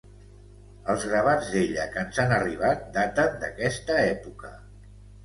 Els 0.93 1.03
gravats 1.11 1.51
d'ella 1.55 1.85
que 1.91 2.01
ens 2.05 2.21
han 2.23 2.33
arribat 2.37 2.81
daten 2.97 3.37
d'aquesta 3.45 3.99
època. 4.07 4.51